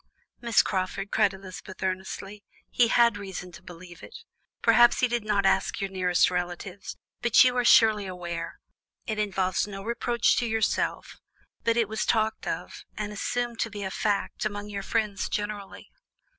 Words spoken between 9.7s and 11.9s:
reproach to yourself but it